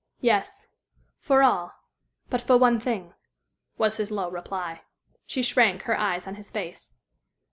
"Yes; 0.21 0.65
for 1.19 1.43
all 1.43 1.73
but 2.31 2.41
for 2.41 2.57
one 2.57 2.79
thing," 2.79 3.13
was 3.77 3.97
his 3.97 4.09
low 4.09 4.31
reply. 4.31 4.81
She 5.27 5.43
shrank, 5.43 5.83
her 5.83 5.95
eyes 5.95 6.25
on 6.25 6.33
his 6.33 6.49
face. 6.49 6.91